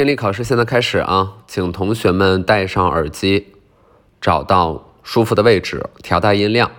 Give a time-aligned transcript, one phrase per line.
[0.00, 3.52] 听力考试现在开始啊，请同学们戴上耳机，
[4.18, 6.72] 找到舒服的位置，调大音量。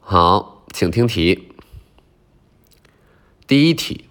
[0.00, 1.52] 好，请听题。
[3.46, 4.10] 第一题，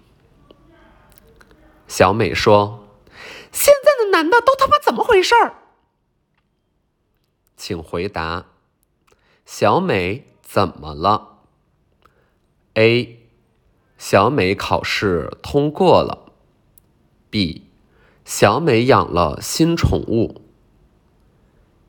[1.90, 2.88] 小美说
[3.52, 5.56] ：“现在的男的都他妈怎么回事儿？”
[7.58, 8.46] 请回答：
[9.46, 11.40] 小美怎么了
[12.76, 13.28] ？A，
[13.98, 16.27] 小美考试通过了。
[17.38, 17.62] B，
[18.26, 20.42] 小美养了新宠物。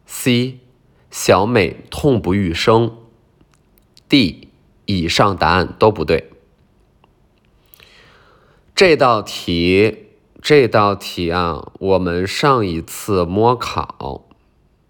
[0.05, 0.59] C，
[1.11, 2.99] 小美痛不欲生。
[4.11, 4.49] D，
[4.85, 6.31] 以上答案都不对。
[8.75, 10.09] 这道题，
[10.43, 14.27] 这道题啊，我们上一次摸考，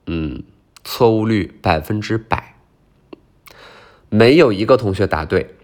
[0.06, 0.42] 嗯，
[0.82, 2.56] 错误率百分之百，
[4.08, 5.54] 没有一个同学答对。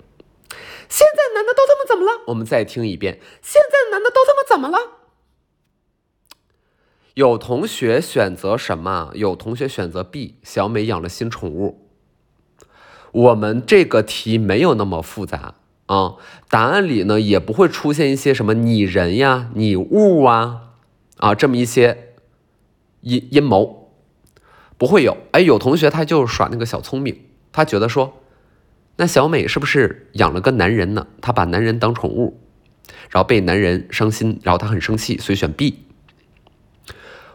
[0.88, 2.22] 现在男的都他妈怎么了？
[2.26, 3.20] 我们再听一遍。
[3.42, 4.78] 现在男的都他妈怎么了？
[7.14, 9.10] 有同学选择什么？
[9.14, 11.88] 有同学选择 B，小美养了新宠物。
[13.12, 15.54] 我们这个题没有那么复杂
[15.86, 16.16] 啊，
[16.48, 20.72] 答案里呢也不会出现一些什么拟人呀、拟物啊
[21.18, 22.14] 啊这么一些
[23.02, 23.92] 阴阴谋，
[24.76, 25.16] 不会有。
[25.30, 28.20] 哎，有同学他就耍那个小聪明，他觉得说。
[28.96, 31.06] 那小美是不是养了个男人呢？
[31.20, 32.40] 她把男人当宠物，
[33.10, 35.80] 然后被男人伤心，然后她很生气，所以选 B。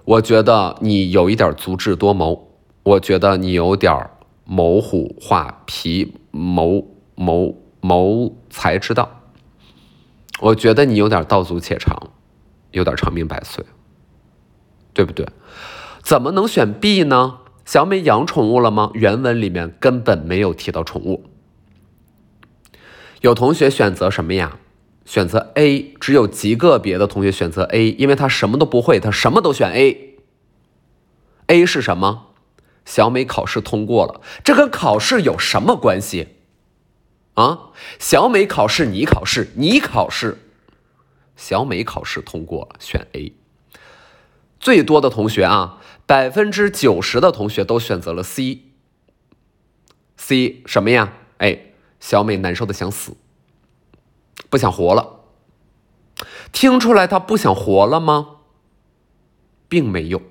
[0.06, 2.50] 我觉得你有一点足智多谋，
[2.84, 4.10] 我觉得你有点
[4.46, 9.22] 谋虎画皮，谋谋谋财之道。
[10.40, 12.12] 我觉得你有点道阻且长，
[12.72, 13.66] 有点长命百岁，
[14.94, 15.28] 对不对？
[16.02, 17.40] 怎么能选 B 呢？
[17.66, 18.90] 小美养宠物了吗？
[18.94, 21.26] 原文里面根本没有提到宠物。
[23.22, 24.60] 有同学选择什么呀？
[25.06, 30.18] 选择 A，只有极个别的同学选择 A，因为他什么都不会，他什么都选 A。
[31.48, 32.28] A 是什么？
[32.86, 36.28] 小美考试通过了，这跟考试有什么关系？
[37.34, 40.38] 啊，小美考试，你考试，你考试，
[41.36, 43.34] 小美考试通过了，选 A。
[44.60, 48.60] 最多的同学啊，百分之九十的同学都选择了 C。
[50.18, 51.14] C 什么呀？
[51.38, 51.69] 哎。
[52.00, 53.18] 小美难受的想死，
[54.50, 55.20] 不想活了。
[56.52, 58.38] 听出来她不想活了吗？
[59.68, 60.22] 并没有，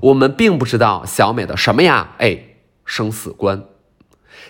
[0.00, 2.14] 我们并不知道小美的什么呀？
[2.18, 3.64] 哎，生死观。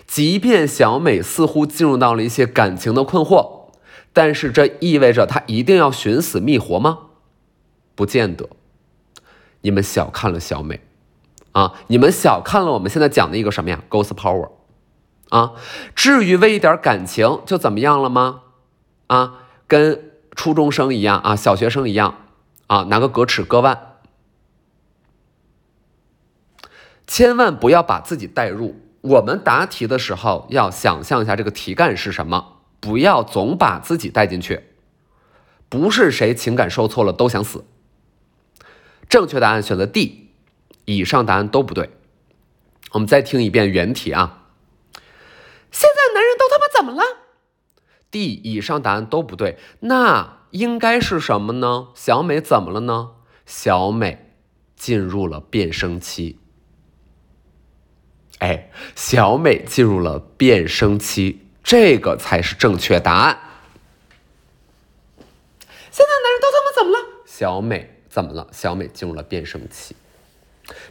[0.07, 3.71] 即便小美似乎进入到了一些感情的困惑，
[4.13, 6.99] 但是这意味着她一定要寻死觅活吗？
[7.95, 8.49] 不见得。
[9.61, 10.79] 你们小看了小美
[11.53, 11.73] 啊！
[11.87, 14.51] 你们小看了我们现在讲的一个什么呀？Ghost Power。
[15.29, 15.53] 啊，
[15.95, 18.43] 至于为一点感情就怎么样了吗？
[19.07, 22.15] 啊，跟初中生一样啊，小学生一样
[22.67, 23.95] 啊，拿个格尺割腕，
[27.07, 28.81] 千万不要把自己带入。
[29.01, 34.63] 我们答题的时候要想象一下这个题干是什么，不要总把自己带进去。
[35.69, 37.65] 不是谁情感受挫了都想死。
[39.09, 40.31] 正确答案选择 D，
[40.85, 41.89] 以上答案都不对。
[42.91, 44.44] 我们再听一遍原题啊。
[45.75, 47.03] 现在男人都他妈怎么了
[48.09, 51.89] ？D 以上答案都不对，那应该是什么呢？
[51.93, 53.11] 小美怎么了呢？
[53.45, 54.31] 小美
[54.77, 56.39] 进入了变声期。
[58.39, 63.37] 哎，小美进入了变声期，这个才是正确答案。
[65.91, 67.23] 现在男人都他妈怎么了？
[67.25, 68.47] 小美怎么了？
[68.53, 69.93] 小美进入了变声期，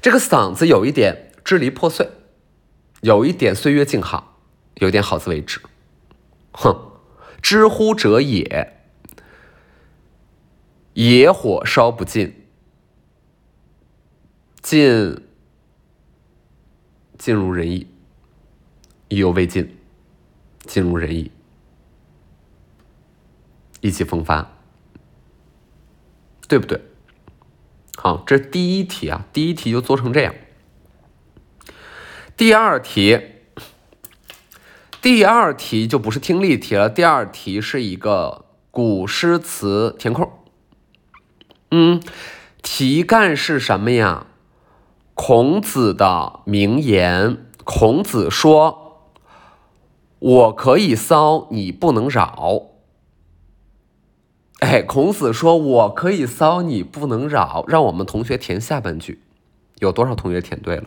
[0.03, 2.07] 这个嗓子有一点支离破碎，
[3.01, 4.33] 有一点岁月静好。
[4.77, 5.61] 有点好自为之，
[6.53, 6.93] 哼！
[7.41, 8.81] 知乎者也，
[10.95, 12.47] 野火烧不尽，
[14.63, 15.23] 尽
[17.19, 17.87] 尽如人意，
[19.09, 19.77] 意犹未尽，
[20.61, 21.31] 尽如人意，
[23.81, 24.57] 意气风发，
[26.49, 26.81] 对不对？
[27.97, 30.35] 好，这第一题啊，第一题就做成这样，
[32.37, 33.34] 第二题。
[35.05, 40.31] 第二题就不是听力题了，第二题是一个古诗词填空。
[41.71, 42.03] 嗯，
[42.63, 44.27] 题干是什么呀？
[45.13, 47.37] 孔子的名言。
[47.65, 49.11] 孔子说
[50.21, 52.63] ：“我可以骚，你不能扰。”
[54.61, 59.21] 哎，孔子说：“我可以骚，你不能扰。”让我们同学填下半句，
[59.81, 60.85] 有多少同学填对了？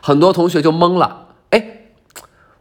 [0.00, 1.26] 很多同学就懵了。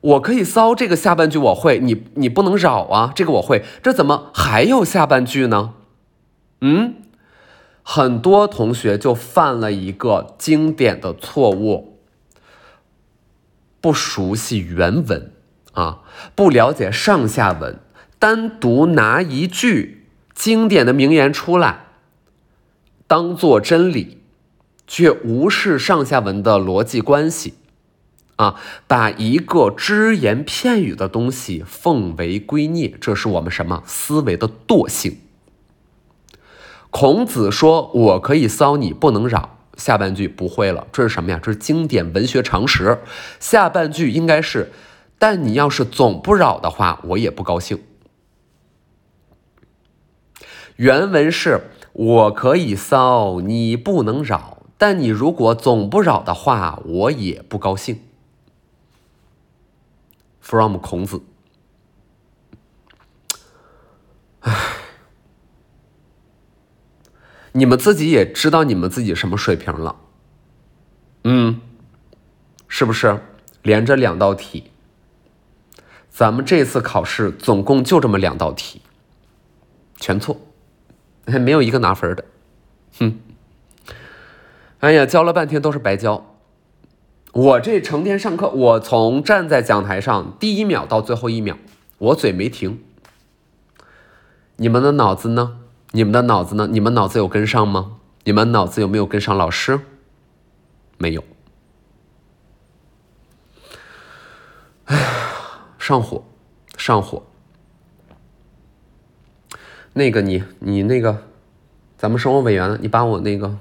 [0.01, 5.73] 我可以骚这个下半句我会，你你不能扰啊，这个我会，这怎么还有下半句呢？
[6.61, 6.95] 嗯，
[7.83, 11.97] 很多同学就犯了一个经典的错误，
[13.81, 15.31] 不熟悉原文
[15.73, 16.01] 啊，
[16.35, 17.79] 不了解上下文，
[18.19, 21.87] 单独拿一句经典的名言出来
[23.07, 24.21] 当做真理，
[24.85, 27.55] 却无视上下文的逻辑关系。
[28.37, 28.55] 啊，
[28.87, 35.19] 把一个只言片语的东西奉为圭臬，这是我们什么思维的惰性？
[36.89, 41.39] 孔子说：“我可以骚你，不能扰。”下半句不会了，这是什么呀？
[41.43, 42.99] 这是经典文学常识。
[43.39, 44.71] 下半句应该是
[45.19, 47.83] ：“但你要是总不扰的话，我也不高兴。”
[50.77, 54.59] 原文是：“我可以骚你，不能扰。
[54.77, 57.99] 但你如果总不扰的话，我也不高兴。”
[60.47, 61.21] From 孔子，
[64.39, 64.53] 唉，
[67.51, 69.97] 你们自己也知道你们自己什么水平了，
[71.25, 71.59] 嗯，
[72.69, 73.21] 是不是？
[73.61, 74.71] 连着两道题，
[76.09, 78.81] 咱们这次考试总共就这么两道题，
[79.97, 80.39] 全错，
[81.25, 82.23] 没有一个拿分的，
[82.99, 83.19] 哼，
[84.79, 86.36] 哎呀，教了半天都是白教。
[87.37, 91.55] 我这成天上课，我从站在讲台上第一秒到最后一秒，
[91.99, 92.83] 我嘴没停。
[94.55, 95.59] 你们的脑子呢？
[95.91, 96.65] 你们的脑子呢？
[96.65, 97.99] 你们脑子有跟上吗？
[98.23, 99.79] 你们脑子有没有跟上老师？
[100.97, 101.23] 没有。
[104.85, 105.07] 哎呀，
[105.77, 106.23] 上火，
[106.75, 107.21] 上火。
[109.93, 111.21] 那个你，你那个，
[111.99, 113.55] 咱们生活委员，你把我那个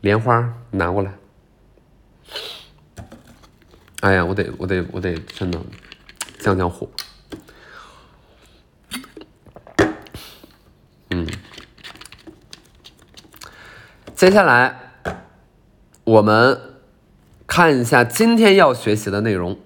[0.00, 1.14] 莲花拿过来。
[4.06, 5.58] 哎呀，我得，我得，我得，真的
[6.38, 6.88] 降降火。
[11.10, 11.26] 嗯，
[14.14, 14.92] 接下来
[16.04, 16.60] 我们
[17.48, 19.58] 看一下今天要学习的内容。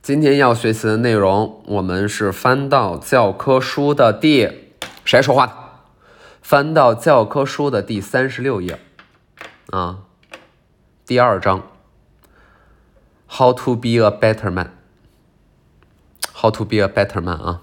[0.00, 4.70] 今天要学习的内容，我们是翻到教科书的第
[5.04, 5.82] 谁说话？
[6.40, 8.80] 翻到教科书的第三十六页
[9.68, 9.98] 啊，
[11.04, 11.75] 第二章。
[13.38, 14.70] How to be a better man?
[16.32, 17.60] How to be a better man 啊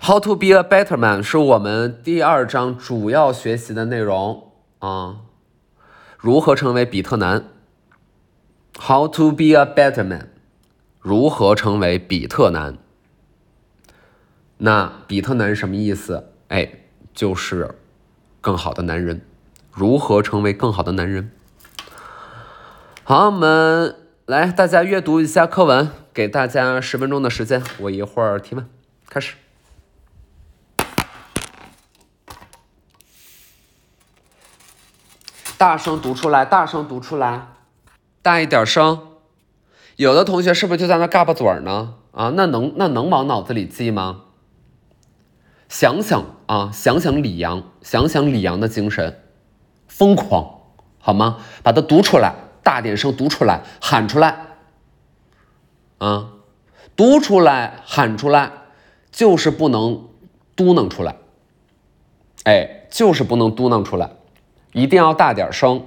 [0.00, 5.20] ？How to be a better man 是我们第二章主要学习的内容啊。
[6.18, 7.46] 如何成为比特男
[8.78, 10.28] ？How to be a better man？
[11.00, 12.76] 如何成为比特男？
[14.58, 16.34] 那比特男什么意思？
[16.48, 16.70] 哎，
[17.14, 17.74] 就是
[18.42, 19.22] 更好的男人。
[19.72, 21.30] 如何成为更好的男人？
[23.06, 28.66] 好，我们来，大家阅读一下课文，给大家十分钟的时间，我一会儿提问，
[29.10, 29.34] 开始。
[35.58, 37.48] 大声读出来，大声读出来，
[38.22, 38.98] 大一点声。
[39.96, 41.96] 有的同学是不是就在那嘎巴嘴儿呢？
[42.12, 44.22] 啊，那能那能往脑子里记吗？
[45.68, 49.22] 想想啊，想想李阳，想想李阳的精神，
[49.86, 50.62] 疯狂，
[50.98, 51.36] 好吗？
[51.62, 52.36] 把它读出来。
[52.64, 54.46] 大点声读出来，喊出来，
[55.98, 56.30] 啊，
[56.96, 58.50] 读出来，喊出来，
[59.12, 60.08] 就是不能
[60.56, 61.16] 嘟囔出来，
[62.44, 64.12] 哎，就是不能嘟囔出来，
[64.72, 65.86] 一定要大点声。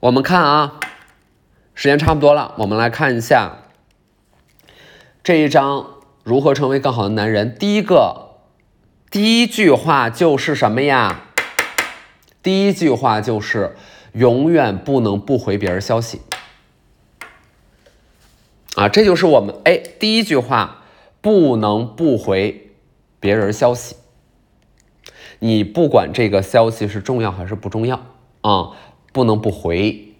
[0.00, 0.80] 我们看啊，
[1.74, 3.58] 时间差不多了，我们来看一下
[5.22, 7.54] 这一章如何成为更好的男人。
[7.54, 8.38] 第一个，
[9.10, 11.26] 第一句话就是什么呀？
[12.42, 13.76] 第一句话就是。
[14.18, 16.20] 永远不能不回别人消息
[18.74, 18.88] 啊！
[18.88, 20.82] 这就是我们哎第一句话，
[21.20, 22.72] 不能不回
[23.20, 23.94] 别人消息。
[25.38, 28.00] 你不管这个消息是重要还是不重要
[28.40, 28.72] 啊，
[29.12, 30.14] 不能不回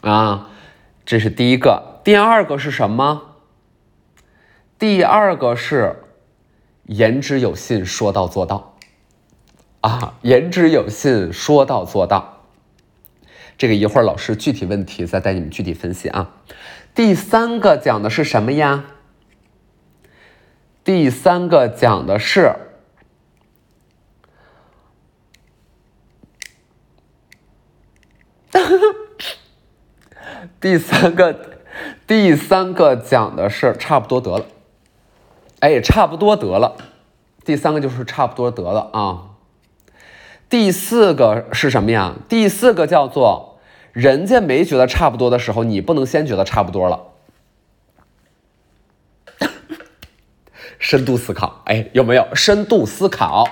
[0.00, 0.50] 啊！
[1.04, 2.00] 这是第一个。
[2.04, 3.34] 第二个是什么？
[4.78, 6.04] 第二个是
[6.84, 8.76] 言之有信，说到做到
[9.82, 10.14] 啊！
[10.22, 12.33] 言之有信，说到做到。
[13.56, 16.34] 这个一会儿老师具体问题再带你们具体分析啊。
[16.94, 18.84] 第三个讲的是什么呀？
[20.84, 22.54] 第三个讲的是，
[30.60, 31.58] 第三个
[32.06, 34.46] 第三个讲的是差不多得了，
[35.60, 36.76] 哎，差不多得了。
[37.44, 39.33] 第三个就是差不多得了啊。
[40.54, 42.14] 第四个是什么呀？
[42.28, 43.58] 第四个叫做，
[43.92, 47.08] 人家没觉得差不多的时候，你不能先觉得差不多了。
[50.78, 53.44] 深度思考，哎，有没有深度思考？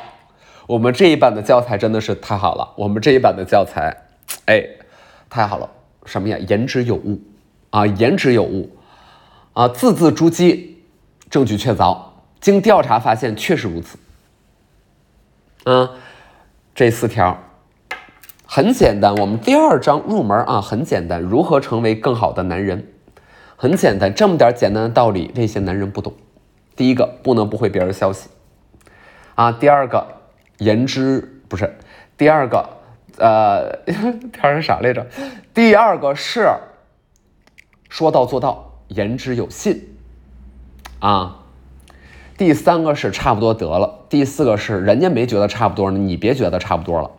[0.68, 4.04] 我们这一版的教材真的是太好了，我们这一版的教材，
[4.47, 4.64] 哎，
[5.28, 5.68] 太好了，
[6.06, 6.38] 什么呀？
[6.47, 7.21] 言之有物
[7.71, 8.71] 啊，言之有物
[9.54, 10.68] 啊，字字珠玑，
[11.28, 11.99] 证据确凿，
[12.40, 13.99] 经调查发现确实如此。
[15.64, 15.88] 嗯，
[16.82, 17.38] 这四条
[18.44, 22.92] 很简单，我们第二章入门啊，很简单，如何成为更好的男人？
[23.54, 26.12] 很简单，这么点简单的道理，这些男人不懂。
[26.74, 28.30] 第一个，不能不回别人消息
[29.36, 29.52] 啊。
[29.52, 30.08] 第二个，
[30.58, 31.78] 言之不是。
[32.16, 32.68] 第二个，
[33.16, 35.06] 呃， 第二个啥来着？
[35.54, 36.48] 第二个是
[37.88, 39.94] 说到做到，言之有信
[40.98, 41.44] 啊。
[42.36, 47.11] 第三个是差不多得了，第四个是人家没觉得差不多呢，你别觉得差不多了。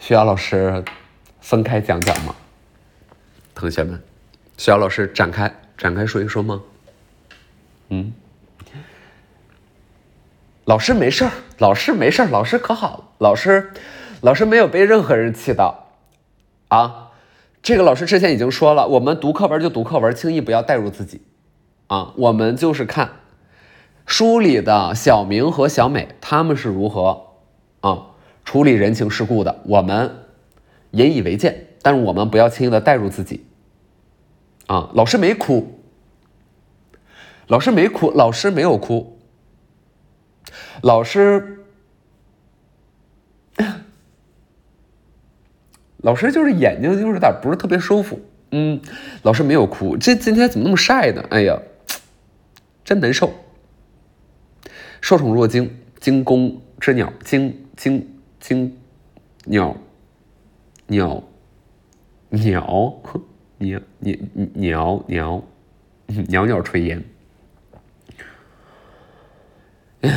[0.00, 0.84] 需要老师
[1.40, 2.34] 分开讲讲吗？
[3.54, 4.02] 同学们，
[4.56, 6.60] 需要老师展开展开说一说吗？
[7.90, 8.12] 嗯，
[10.64, 13.72] 老师没事儿，老师没事儿，老师可好了，老师，
[14.22, 15.86] 老师没有被任何人气到
[16.66, 17.12] 啊。
[17.62, 21.22] 这个老师之前已经说了，我们读课文就读课文，轻易不要带入自己。
[21.86, 23.12] 啊，我们就是看
[24.08, 27.26] 书里的小明和小美他们是如何
[27.80, 28.06] 啊
[28.42, 30.24] 处理人情世故的，我们
[30.92, 31.66] 引以为鉴。
[31.82, 33.44] 但是我们不要轻易的带入自己。
[34.66, 35.78] 啊，老师没哭，
[37.48, 39.18] 老师没哭，老师没有哭，
[40.82, 41.64] 老师，
[45.98, 48.18] 老师就是眼睛就是有点不是特别舒服。
[48.52, 48.80] 嗯，
[49.22, 51.22] 老师没有哭，这今天怎么那么晒呢？
[51.28, 51.60] 哎呀！
[52.82, 53.30] 真难受。
[55.00, 58.08] 受宠若惊，惊弓之鸟，惊惊
[58.40, 58.76] 惊
[59.44, 59.76] 鸟
[60.86, 61.22] 鸟
[62.30, 63.00] 鸟
[63.58, 64.18] 鸟鸟
[64.54, 65.42] 鸟鸟
[66.28, 67.02] 鸟鸟垂涎。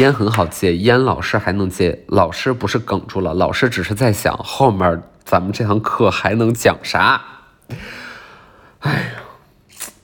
[0.00, 7.22] 烟很好戒，烟老师还能戒，老师不是哽住了，老师只是在想后面咱们这堂课还能讲啥。
[8.80, 9.22] 哎呀，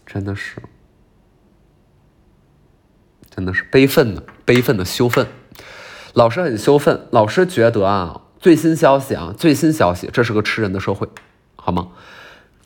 [0.05, 0.63] 真的是。
[3.35, 5.27] 真的是悲愤的，悲愤的羞愤。
[6.13, 11.09] 老师很羞愤，老师觉得啊，最新消息啊，最新消息，这是个吃人的社会，
[11.57, 11.89] 好吗？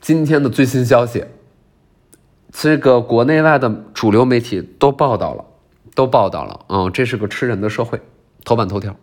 [0.01, 1.25] 今天的最新消息，
[2.53, 5.45] 这个国内外的主流媒体都报道了，
[5.95, 8.03] 都报道了，嗯，这是个吃人的社会，
[8.45, 8.95] 头版头条。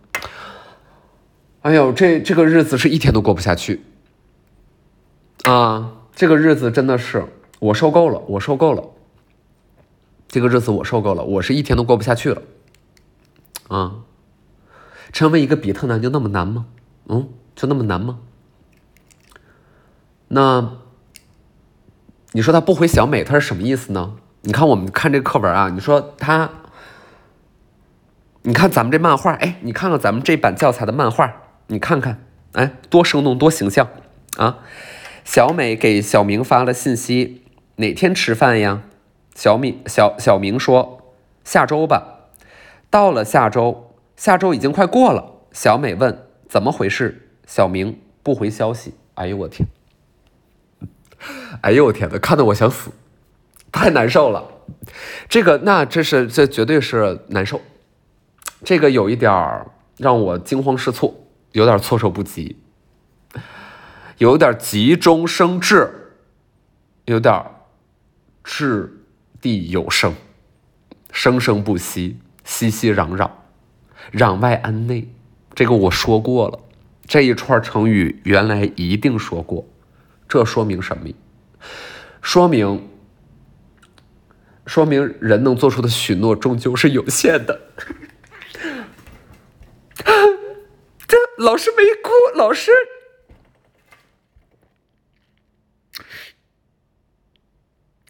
[1.62, 3.82] 哎呦，这这个日子是一天都过不下去
[5.42, 5.94] 啊！
[6.14, 7.24] 这个日子真的是。
[7.58, 8.84] 我受够了，我受够了，
[10.28, 12.42] 这个日子我受够了，我是一天都过不下去了，
[13.68, 13.96] 啊！
[15.12, 16.66] 成为一个比特男就那么难吗？
[17.06, 18.18] 嗯，就那么难吗？
[20.28, 20.72] 那
[22.32, 24.16] 你说他不回小美，他是什么意思呢？
[24.42, 26.50] 你看我们看这课文啊，你说他，
[28.42, 31.32] 你看咱们这漫画，哎，你看看咱们这版教材的漫画，
[31.68, 33.88] 你看看，哎，多生动，多形象
[34.36, 34.58] 啊！
[35.24, 37.42] 小美给小明发了信息。
[37.76, 38.82] 哪天吃饭呀？
[39.36, 41.12] 小米小小明说
[41.44, 42.30] ：“下周吧。”
[42.88, 45.42] 到了下周，下周已经快过了。
[45.52, 48.94] 小美问：“怎么回事？”小明不回消息。
[49.12, 49.68] 哎呦我天！
[51.60, 52.90] 哎呦我天呐，看得我想死，
[53.70, 54.42] 太难受了。
[55.28, 57.60] 这个那这是这绝对是难受。
[58.64, 61.14] 这个有一点儿让我惊慌失措，
[61.52, 62.56] 有点措手不及，
[64.16, 66.14] 有点急中生智，
[67.04, 67.44] 有点。
[68.48, 68.95] 智
[69.46, 70.12] 地有声，
[71.12, 73.30] 生生不息，熙熙攘攘，
[74.12, 75.08] 攘外安内。
[75.54, 76.58] 这个我说过了，
[77.06, 79.64] 这一串成语原来一定说过。
[80.28, 81.12] 这说明什么？
[82.20, 82.88] 说明，
[84.66, 87.60] 说明人能做出的许诺终究是有限的。
[91.06, 92.72] 这老师没哭，老师。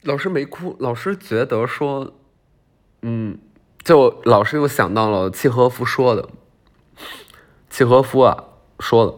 [0.06, 2.14] 老师没哭，老师觉得说，
[3.02, 3.38] 嗯，
[3.82, 6.28] 就老师又想到了契诃夫说的，
[7.68, 8.44] 契诃夫啊
[8.78, 9.14] 说的，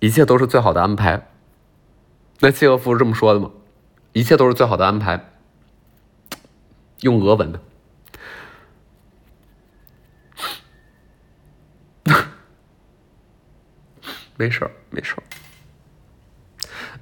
[0.00, 1.26] 一切都是最好的安排。
[2.40, 3.50] 那契诃夫是这么说的吗？
[4.12, 5.32] 一切都是最好的安排，
[7.00, 7.62] 用俄文的。
[14.36, 15.22] 没事儿，没事儿，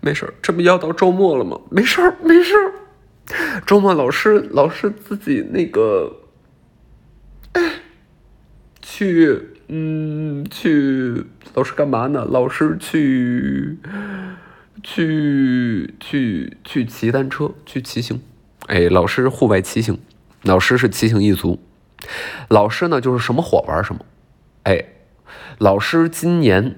[0.00, 1.60] 没事儿，这不要到周末了吗？
[1.68, 2.74] 没事儿，没事儿。
[3.66, 6.20] 周末老师老师自己那个，
[8.80, 12.24] 去嗯去老师干嘛呢？
[12.24, 13.78] 老师去
[14.82, 18.20] 去去去骑单车，去骑行。
[18.66, 19.98] 哎，老师户外骑行，
[20.42, 21.60] 老师是骑行一族。
[22.48, 24.06] 老师呢，就是什么火玩什么。
[24.62, 24.84] 哎，
[25.58, 26.76] 老师今年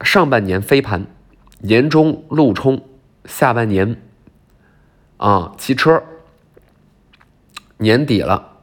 [0.00, 1.06] 上半年飞盘，
[1.60, 2.88] 年中路冲，
[3.24, 4.00] 下半年
[5.22, 6.02] 啊骑车，
[7.76, 8.56] 年底了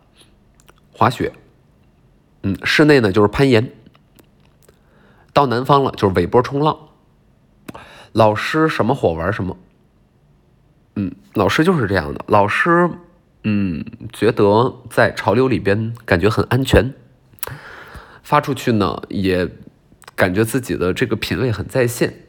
[0.91, 1.31] 滑雪。
[2.43, 3.71] 嗯，室内呢就是攀岩。
[5.31, 6.77] 到南方了就是尾波冲浪。
[8.11, 9.57] 老师什么火玩什么。
[10.95, 12.25] 嗯，老师就是这样的。
[12.27, 12.89] 老师，
[13.45, 16.93] 嗯，觉得在潮流里边感觉很安全，
[18.21, 19.49] 发出去呢也
[20.13, 22.25] 感觉自己的这个品味很在线。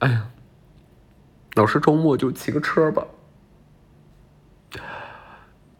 [0.00, 0.30] 哎呀，
[1.54, 3.06] 老师周末就骑个车吧，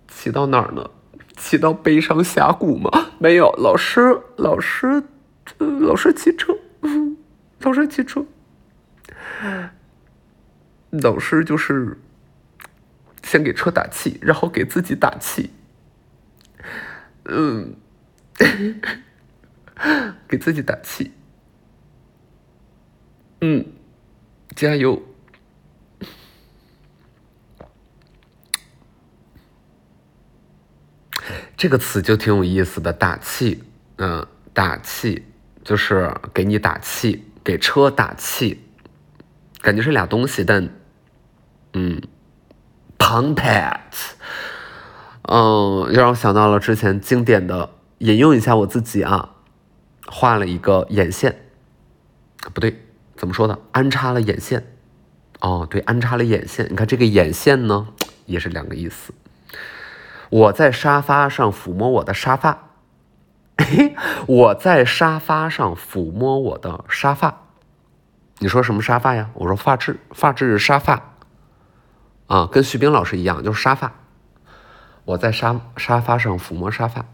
[0.09, 0.90] 骑到哪儿呢？
[1.37, 2.90] 骑到悲伤峡谷吗？
[3.19, 5.02] 没有，老师，老师，
[5.59, 6.57] 老师骑车，
[7.61, 8.25] 老师骑车。
[10.90, 11.99] 老师就是
[13.25, 15.50] 先给车打气，然后给自己打气，
[17.25, 17.75] 嗯，
[20.28, 21.11] 给自己打气，
[23.40, 23.66] 嗯，
[24.54, 25.02] 加油。
[31.64, 33.64] 这个词就挺有意思的，打气，
[33.97, 35.25] 嗯，打气
[35.64, 38.62] 就是给你打气，给车打气，
[39.62, 40.68] 感觉是俩东西，但。
[41.73, 42.02] 嗯
[42.99, 43.94] ，pump it，
[45.23, 49.30] 嗯，又让我想到了之前经典的，引用一下我自己啊，
[50.04, 51.35] 画了一个眼线，
[52.52, 52.76] 不对，
[53.16, 53.59] 怎么说的？
[53.73, 54.66] 安插了眼线，
[55.40, 56.68] 哦，对，安插了眼线。
[56.71, 57.88] 你看这个眼线呢，
[58.26, 59.14] 也是两个意思。
[60.31, 62.71] 我在沙发上抚摸我的沙发，
[64.26, 67.43] 我在沙发上抚摸我的沙发。
[68.38, 69.31] 你说什么沙发呀？
[69.35, 71.14] 我说发质，发质沙发。
[72.26, 73.93] 啊，跟徐冰老师一样，就是沙发。
[75.05, 77.05] 我在沙沙发上抚摸沙发。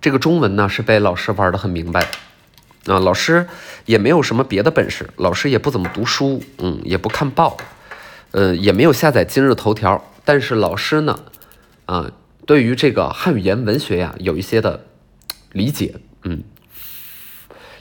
[0.00, 2.06] 这个中文呢是被老师玩的很明白。
[2.86, 3.48] 啊，老师
[3.84, 7.56] 也没有什么别的本事，老师也不怎么读书，嗯，也不看报，
[8.30, 10.04] 呃，也没有下载今日头条。
[10.32, 11.18] 但是老师呢，
[11.86, 12.12] 啊，
[12.46, 14.86] 对于这个汉语言文学呀，有一些的
[15.50, 16.44] 理解，嗯，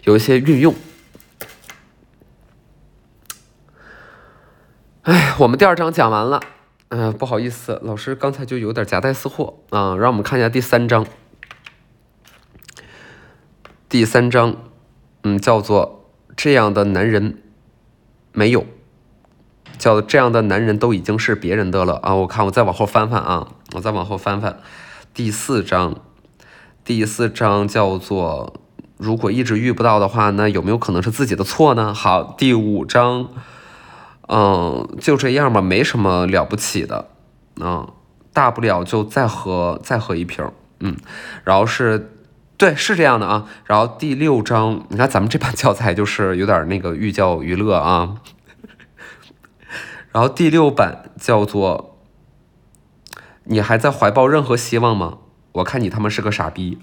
[0.06, 0.74] 有一些运用。
[5.04, 6.42] 哎，我们第二章讲完了，
[6.88, 11.06] 嗯，不好意思，老师刚才就有点夹带私货啊，让我们看一下第三章。
[13.88, 14.56] 第三章，
[15.22, 17.44] 嗯，叫做这样的男人
[18.32, 18.66] 没有，
[19.80, 22.13] 叫这样的男人都已经是别人的了啊！
[22.13, 24.60] 我看我再往后翻翻啊，我再往后翻翻，
[25.13, 25.96] 第四章，
[26.84, 28.54] 第四章叫做
[28.98, 31.92] 如果一直遇不到的话，那有没有可能是自己的错呢？
[31.94, 33.30] 好，第五章。
[34.32, 37.08] 嗯，就这样吧，没什么了不起的，
[37.60, 37.92] 嗯，
[38.32, 40.48] 大不了就再喝再喝一瓶，
[40.82, 40.96] 嗯，
[41.44, 42.12] 然后是，
[42.56, 43.48] 对，是这样的啊。
[43.65, 48.18] 然后第六章，你看咱们这版教材就是有点那个寓教于乐啊。
[50.12, 51.98] 然后第六版叫做，
[53.43, 55.19] 你还在怀抱任何希望吗？
[55.54, 56.80] 我看你他妈是个傻逼。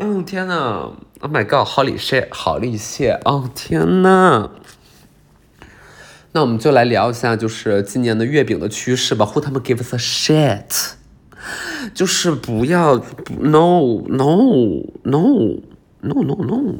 [0.00, 1.66] 嗯天呐！Oh my god！
[1.66, 3.20] 好厉害，好厉害！
[3.24, 4.50] 哦天呐！
[6.32, 9.26] 那我们就来聊一下，就是今年的月饼的趋势吧。
[9.26, 10.97] Who 他们 give us a shit？
[11.94, 12.96] 就是不要
[13.40, 15.60] ，no no no
[16.00, 16.74] no no no。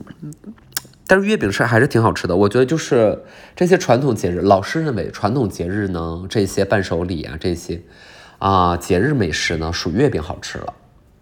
[1.06, 2.36] 但是月饼是还是挺好吃的。
[2.36, 3.24] 我觉得就是
[3.56, 7.82] 这些传统节日，老师认为传统节日呢，这些伴手礼啊，这些
[8.38, 10.74] 啊节日美食呢，属月饼好吃了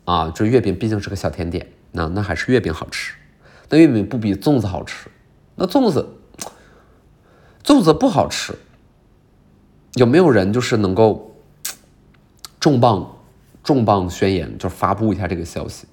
[0.04, 0.32] 啊。
[0.34, 1.68] 这月饼毕竟是个小甜点。
[1.92, 3.14] 那那还是月饼好吃，
[3.70, 5.08] 那月饼不比粽子好吃，
[5.54, 6.06] 那粽子，
[7.64, 8.52] 粽子不好吃。
[9.94, 11.36] 有没有人就是能够
[12.60, 13.15] 重磅
[13.66, 15.88] 重磅宣言，就发布一下这个消息，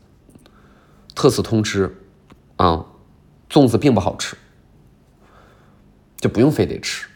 [1.15, 1.97] 特此通知
[2.57, 2.85] 啊，
[3.49, 4.37] 粽子并不好吃，
[6.17, 7.07] 就不用非得吃，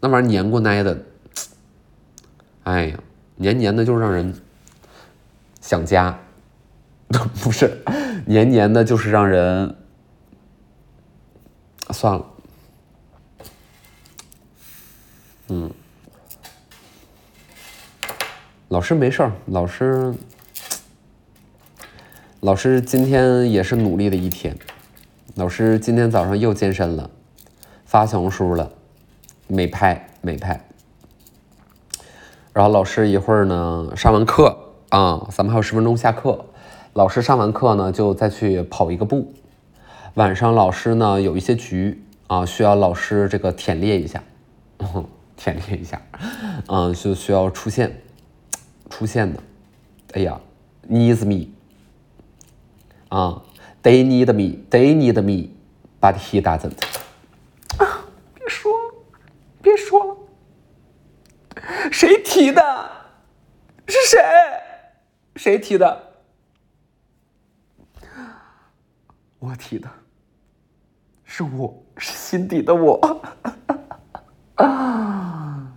[0.00, 1.04] 那玩意儿黏过奶的，
[2.64, 2.98] 哎呀，
[3.36, 4.34] 黏黏的就让人
[5.60, 6.18] 想家。
[7.40, 7.82] 不是，
[8.26, 9.76] 黏黏的，就是让人
[11.90, 12.26] 算了。
[15.48, 15.72] 嗯，
[18.78, 20.14] 老师没事儿，老师，
[22.38, 24.56] 老师今天也是努力的一天。
[25.34, 27.10] 老师今天早上又健身了，
[27.84, 28.70] 发小红书了，
[29.48, 30.64] 美拍美拍。
[32.52, 34.56] 然后老师一会儿呢上完课
[34.90, 36.44] 啊，咱们还有十分钟下课。
[36.92, 39.34] 老师上完课呢，就再去跑一个步。
[40.14, 44.22] 晚上老师呢有一些局啊，需要老师这个 舔练一下，
[45.36, 46.00] 舔练一下，
[46.68, 48.02] 嗯，就需要出现
[48.88, 49.42] 出现的。
[50.14, 50.40] 哎呀
[50.88, 51.48] ，needs me
[53.08, 53.42] 啊
[53.82, 56.72] ，they need me，they need me，but he doesn't。
[57.78, 58.94] 啊，别说了，
[59.62, 60.16] 别说了。
[61.90, 62.90] 谁提的？
[63.86, 64.18] 是谁？
[65.36, 66.02] 谁提的？
[69.38, 69.88] 我提的。
[71.24, 73.20] 是我是心底的我。
[74.56, 75.72] 啊，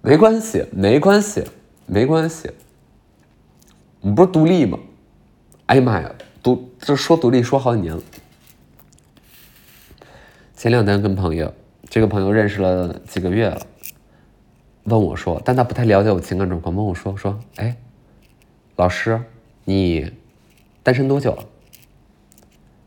[0.00, 1.44] 没关系，没关系，
[1.86, 2.50] 没关系。
[4.00, 4.78] 你不是独立吗？
[5.66, 8.02] 哎呀妈呀，独这说独立说好几年了。
[10.54, 11.52] 前两天跟朋友，
[11.88, 13.66] 这个朋友认识了几个月了。
[14.84, 16.76] 问我说，但他不太了解我情感状况。
[16.76, 17.76] 问我说说，哎，
[18.76, 19.22] 老师，
[19.64, 20.12] 你
[20.82, 21.44] 单身多久了？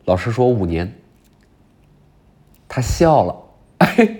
[0.05, 0.93] 老师说五年。
[2.69, 3.35] 他笑了，
[3.79, 4.17] 哎，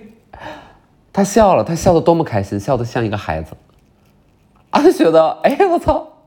[1.14, 3.54] 他笑了，他笑的多么开心，笑的像一个孩子。
[4.70, 6.24] 啊，他觉得，哎，我操，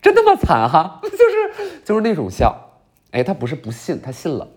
[0.00, 2.60] 真他妈惨哈， 就是就是那种笑。
[3.10, 4.48] 哎，他不是不信，他信了，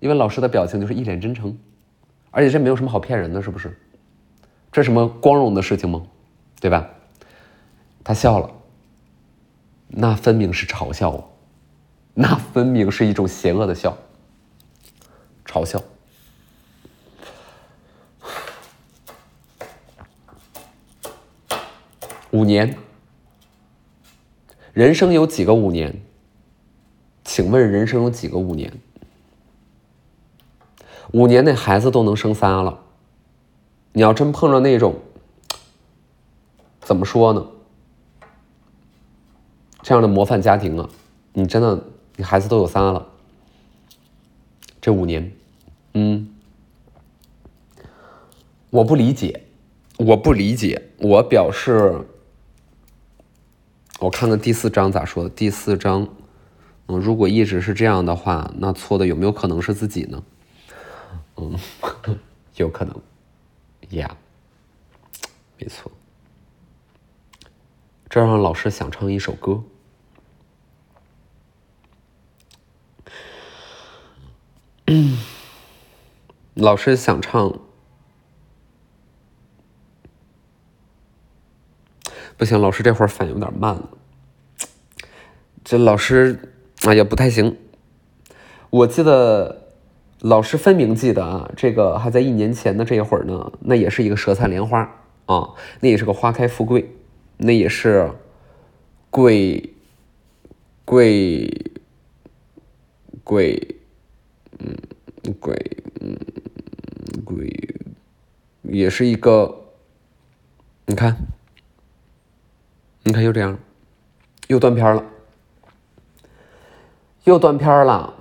[0.00, 1.56] 因为老师的表情就是一脸真诚，
[2.30, 3.78] 而且这没有什么好骗人的，是不是？
[4.72, 6.02] 这什么光荣的事情吗？
[6.60, 6.88] 对吧？
[8.02, 8.50] 他笑了，
[9.88, 11.30] 那分明是嘲笑我，
[12.14, 13.96] 那分明是一种邪恶的笑，
[15.46, 15.82] 嘲笑。
[22.38, 22.76] 五年，
[24.72, 26.00] 人生有几个五年？
[27.24, 28.72] 请问人生有几个五年？
[31.10, 32.78] 五年内孩子都能生仨了。
[33.92, 34.94] 你要真碰着那种，
[36.80, 37.44] 怎么说呢？
[39.82, 40.88] 这样的模范家庭啊，
[41.32, 41.82] 你真的，
[42.14, 43.04] 你孩子都有仨了。
[44.80, 45.32] 这五年，
[45.94, 46.32] 嗯，
[48.70, 49.42] 我不理解，
[49.96, 52.06] 我不理解，我表示，
[54.00, 55.30] 我看看第四章咋说的。
[55.30, 56.08] 第四章，
[56.86, 60.22] 嗯，如果一直是这样的话，那错的有没有可能是自己呢？
[61.36, 61.58] 嗯，
[62.54, 62.94] 有可能。
[63.90, 64.16] 呀，
[65.58, 65.90] 没错，
[68.08, 69.64] 这让老师想唱一首歌。
[76.54, 77.58] 老师想唱，
[82.38, 83.90] 不行，老师这会儿反应有点慢了。
[85.62, 87.58] 这老师啊也不太行，
[88.70, 89.64] 我记得。
[90.20, 94.80] 老师分明记得啊，这个还在一年前的这一会儿呢，那也是一个舌灿莲花
[95.26, 96.90] 啊，那也是个花开富贵，
[97.36, 98.10] 那也是
[99.10, 99.74] 贵
[100.84, 101.70] 贵
[103.22, 103.76] 贵，
[104.58, 104.76] 嗯，
[105.38, 106.16] 贵嗯
[107.24, 107.76] 贵，
[108.62, 109.66] 也是一个，
[110.86, 111.16] 你看，
[113.08, 113.58] 你看又这样，
[114.48, 115.02] 又断片了，
[117.24, 118.12] 又断片了。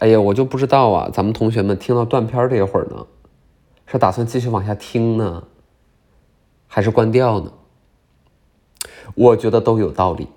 [0.00, 1.08] 哎呀，我就不知道啊！
[1.10, 3.06] 咱们同学们听到断片这一会儿呢，
[3.86, 5.44] 是打算继续往下听呢，
[6.66, 7.50] 还是关掉呢？
[9.14, 10.28] 我觉得都有道理。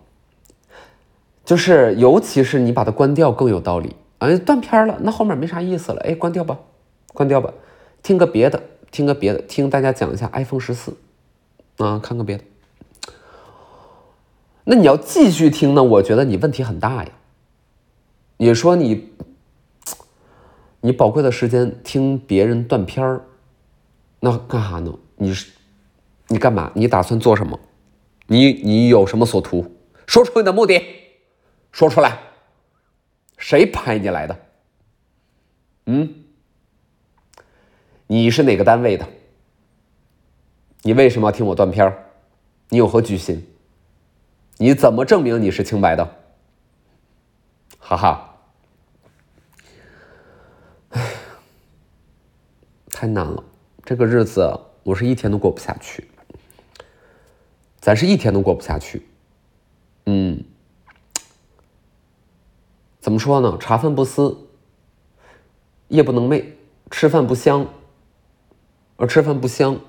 [1.43, 3.93] 就是尤其是你把它关掉更有道理。
[4.19, 5.99] 哎，断片了，那后面没啥意思了。
[5.99, 6.57] 哎，关掉吧，
[7.13, 7.53] 关掉吧，
[8.01, 10.95] 听个别的，听个别的，听大家讲一下 iPhone 十四
[11.75, 12.45] 啊，看个别的。
[14.71, 17.11] 那你要继续听呢，我觉得你问题很大呀。
[18.37, 19.09] 你说你。
[20.81, 23.21] 你宝贵的时间听别人断片儿，
[24.19, 24.93] 那干啥呢？
[25.17, 25.51] 你是
[26.27, 26.71] 你干嘛？
[26.75, 27.59] 你打算做什么？
[28.27, 29.75] 你你有什么所图？
[30.05, 30.81] 说出你的目的，
[31.71, 32.19] 说出来。
[33.37, 34.39] 谁派你来的？
[35.87, 36.13] 嗯？
[38.05, 39.05] 你是哪个单位的？
[40.83, 42.05] 你为什么要听我断片儿？
[42.69, 43.45] 你有何居心？
[44.61, 46.15] 你怎么证明你是清白的？
[47.79, 48.25] 哈哈。
[52.91, 53.41] 太难了，
[53.85, 56.09] 这个日子我是一天都过不下去，
[57.79, 59.07] 咱是一天都过不下去。
[60.07, 60.43] 嗯，
[62.99, 63.57] 怎么说呢？
[63.61, 64.49] 茶饭不思，
[65.87, 66.43] 夜不能寐，
[66.91, 67.65] 吃饭不香，
[68.97, 69.79] 而吃饭不香，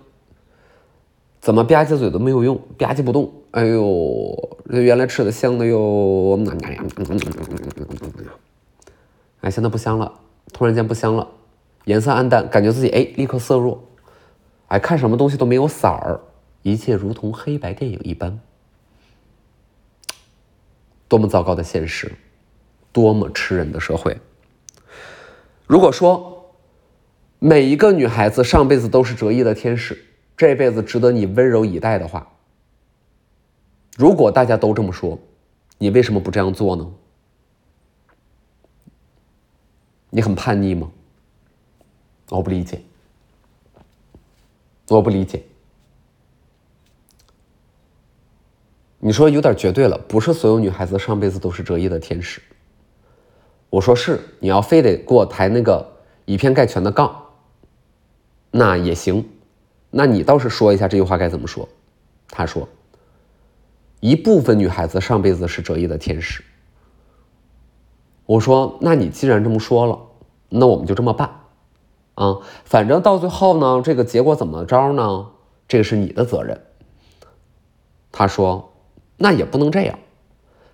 [1.40, 3.33] 怎么吧唧嘴都没有用，吧唧不动。
[3.53, 6.38] 哎呦，原来吃的香的哟，
[9.40, 10.20] 哎，现在不香了，
[10.53, 11.26] 突然间不香了。
[11.87, 13.83] 颜色暗淡，感觉自己哎立刻色弱，
[14.68, 16.20] 哎，看什么东西都没有色儿，
[16.62, 18.38] 一切如同黑白电影一般。
[21.09, 22.12] 多么糟糕的现实，
[22.92, 24.18] 多么吃人的社会。
[25.66, 26.53] 如果说
[27.38, 30.05] 每一个女孩子上辈子都是折翼的天使，
[30.40, 32.26] 这辈子值得你温柔以待的话，
[33.98, 35.18] 如果大家都这么说，
[35.76, 36.90] 你为什么不这样做呢？
[40.09, 40.90] 你很叛逆吗？
[42.31, 42.81] 我不理解，
[44.88, 45.42] 我不理解。
[48.98, 52.40] 你说有点绝对了，不是所有女孩子上辈子都是折翼的天使。
[53.68, 55.87] 我说是，你要非得给我抬那个
[56.24, 57.26] 以偏概全的杠，
[58.50, 59.29] 那也行。
[59.90, 61.68] 那你倒是说一下这句话该怎么说？
[62.29, 62.68] 他说，
[63.98, 66.42] 一部分女孩子上辈子是折翼的天使。
[68.24, 69.98] 我说，那你既然这么说了，
[70.48, 71.29] 那我们就这么办。
[72.14, 75.26] 啊，反正到最后呢，这个结果怎么着呢？
[75.66, 76.61] 这个是你的责任。
[78.12, 78.72] 他说，
[79.16, 79.98] 那也不能这样，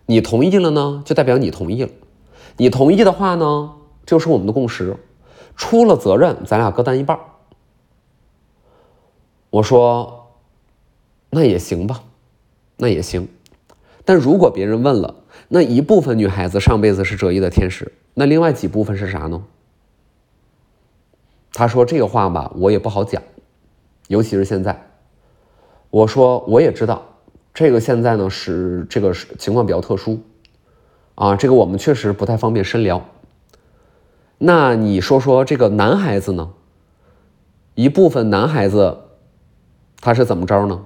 [0.05, 1.91] 你同意了呢，就代表你同意了。
[2.59, 3.73] 你同意的话呢，
[4.05, 4.95] 就是我们的共识。
[5.57, 7.19] 出了责任，咱俩各担一半。
[9.57, 10.35] 我说，
[11.31, 12.03] 那也行吧，
[12.77, 13.27] 那也行。
[14.05, 15.15] 但如果别人问了，
[15.49, 19.43] 那一部分女孩子上辈子是折翼的天使，那另外几部分是啥呢？
[21.55, 23.23] 他说这个话吧，我也不好讲，
[24.09, 24.91] 尤其是现在。
[25.89, 27.01] 我说我也知道，
[27.55, 30.21] 这个现在呢是这个情况比较特殊，
[31.15, 33.03] 啊，这个我们确实不太方便深聊。
[34.37, 36.53] 那你说说这个男孩子呢？
[37.75, 38.99] 一部分男孩子
[40.01, 40.85] 他是怎么着呢？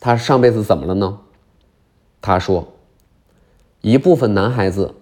[0.00, 1.20] 他上辈子怎么了呢？
[2.20, 2.72] 他说，
[3.80, 4.94] 一部分男孩子。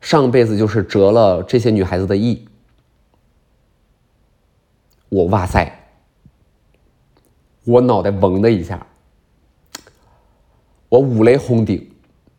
[0.00, 2.46] 上辈子就是折了这些女孩子的意，
[5.08, 5.90] 我哇塞，
[7.64, 8.86] 我脑袋嗡的一下，
[10.88, 11.90] 我五雷轰顶，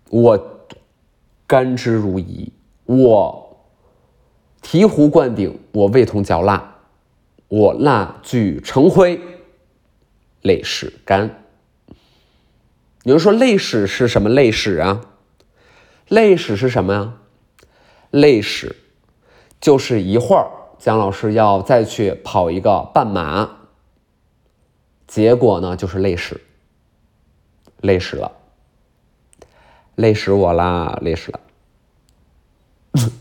[0.10, 0.42] 我
[1.46, 2.50] 甘之如饴，
[2.86, 3.58] 我
[4.62, 6.69] 醍醐灌顶，我味同嚼蜡，
[7.50, 9.20] 我蜡炬成灰，
[10.42, 11.44] 泪始干。
[13.04, 15.02] 有人说泪史是什么泪史啊？
[16.08, 17.14] 泪史是什么呀？
[18.12, 18.76] 泪史，
[19.62, 20.48] 就是一会儿
[20.80, 23.50] 姜老师要再去跑一个半马，
[25.08, 26.42] 结果呢就是累死，
[27.82, 28.32] 累死了，
[29.96, 31.40] 累死我啦，累死了，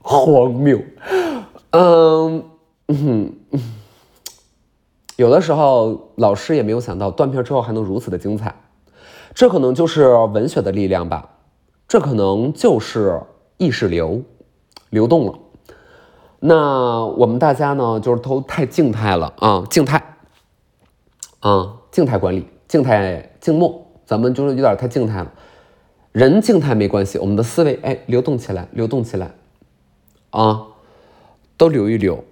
[0.00, 0.82] 荒谬，
[1.70, 2.50] 嗯
[2.88, 3.34] 嗯，
[5.16, 8.54] 有的时候老师也没有想到断片之后还能如此的精彩，
[9.34, 11.30] 这可能就是文学的力量吧，
[11.88, 13.20] 这可能就是。
[13.58, 14.20] 意识流，
[14.90, 15.38] 流动了。
[16.40, 20.18] 那我们大家呢，就是都太静态了啊，静态，
[21.40, 25.32] 啊，静态管理，静态静默，咱们就是有点太静态了。
[26.12, 29.34] 人静态没关系，我们的思维哎，流动起来，流动起来，
[30.28, 30.66] 啊，
[31.56, 32.22] 都留一留，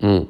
[0.00, 0.26] 嗯，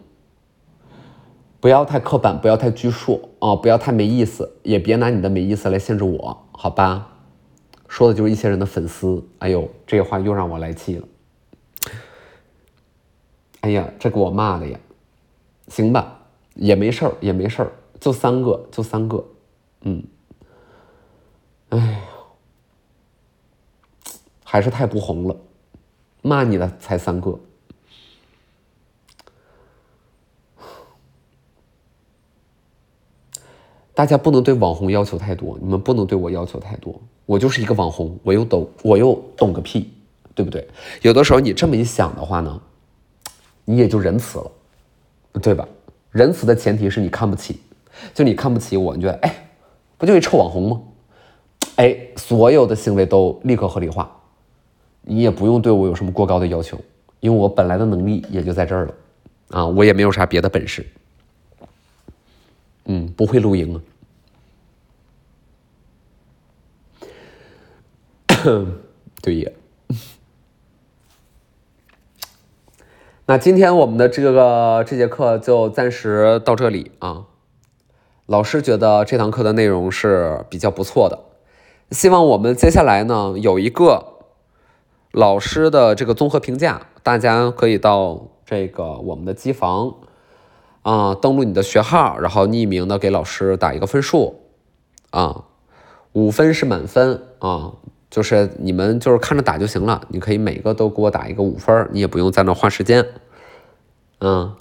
[1.65, 7.09] 不要太刻板，不要太拘束啊，不要太没意思，也别拿你的没意思来限制我，好吧？
[7.89, 11.09] 说的就是一些人的粉丝，哎呦，这话又让我来气了。
[13.63, 14.79] 哎呀，这给我骂的呀！
[15.69, 16.21] 行吧，
[16.55, 19.25] 也没事儿，也没事儿，就三个，就三个，
[19.85, 20.05] 嗯，
[21.71, 22.01] 哎呀，
[24.45, 25.35] 还是太不红了，
[26.21, 27.41] 骂你的才三个。
[33.95, 37.01] 大家不能对网红要求太多，你们不能对我要求太多。
[37.27, 39.91] 我就是一个网红，我又懂，我又懂个屁，
[40.35, 40.67] 对不对？
[41.03, 42.61] 有的时候你这么一想的话呢，
[43.65, 44.51] 你也就仁慈了，
[45.41, 45.67] 对吧？
[46.11, 47.61] 仁慈的前提是你看不起，
[48.13, 49.49] 就你看不起我，你觉得哎，
[49.97, 50.81] 不就一臭网红吗？
[51.77, 54.11] 哎，所有的行为都立刻合理化，
[55.03, 56.79] 你也不用对我有什么过高的要求，
[57.21, 58.95] 因为我本来的能力也就在这儿了，
[59.51, 60.85] 啊，我也没有啥别的本事。
[62.87, 63.81] 嗯，不会露营啊。
[69.23, 69.51] 对呀。
[73.27, 77.27] 那今天我们的这个这节课就暂时到这里啊。
[78.27, 81.19] 老师觉得这堂课的内容是比较不错的，
[81.91, 84.15] 希望我们接下来呢有一个
[85.13, 89.95] 老师的这个综合评价，大家可以到这个我们的机房。
[90.85, 94.43] 啊，登录你的学号，然后匿名的给老师打一个分数，
[95.11, 95.45] 啊，
[96.13, 97.73] 五分是满分啊，
[98.11, 103.05] 就是你们就是看着打就行了，你可以每个都给我打一个五分，你也不用在那花时间，
[104.21, 104.55] 嗯，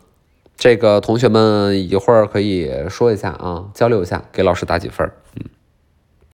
[0.56, 5.12] 这个同学们一会儿可以说一下啊，交流一下，给老师打几分。
[5.36, 5.44] 嗯。